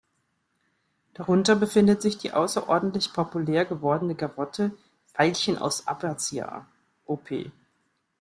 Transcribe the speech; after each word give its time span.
Darunter 1.13 1.55
befindet 1.55 2.01
sich 2.01 2.17
die 2.17 2.31
außerordentlich 2.33 3.13
populär 3.13 3.65
gewordene 3.65 4.15
Gavotte 4.15 4.75
"Veilchen 5.13 5.59
aus 5.59 5.85
Abbazia", 5.87 6.65
op. 7.05 7.29